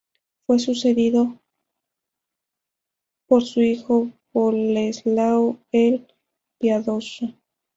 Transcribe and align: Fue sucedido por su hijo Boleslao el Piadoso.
Fue 0.47 0.57
sucedido 0.57 1.39
por 3.27 3.43
su 3.43 3.61
hijo 3.61 4.07
Boleslao 4.33 5.59
el 5.71 6.07
Piadoso. 6.57 7.35